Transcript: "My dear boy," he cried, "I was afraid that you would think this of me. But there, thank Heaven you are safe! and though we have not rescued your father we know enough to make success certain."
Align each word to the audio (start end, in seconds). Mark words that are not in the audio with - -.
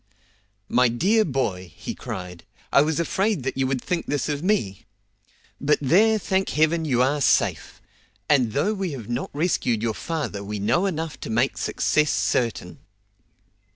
"My 0.67 0.87
dear 0.89 1.23
boy," 1.23 1.71
he 1.75 1.93
cried, 1.93 2.43
"I 2.73 2.81
was 2.81 2.99
afraid 2.99 3.43
that 3.43 3.55
you 3.55 3.67
would 3.67 3.79
think 3.83 4.07
this 4.07 4.27
of 4.29 4.41
me. 4.41 4.87
But 5.59 5.77
there, 5.79 6.17
thank 6.17 6.49
Heaven 6.49 6.85
you 6.85 7.03
are 7.03 7.21
safe! 7.21 7.79
and 8.27 8.53
though 8.53 8.73
we 8.73 8.93
have 8.93 9.09
not 9.09 9.29
rescued 9.31 9.83
your 9.83 9.93
father 9.93 10.43
we 10.43 10.57
know 10.57 10.87
enough 10.87 11.19
to 11.19 11.29
make 11.29 11.55
success 11.55 12.09
certain." 12.09 12.79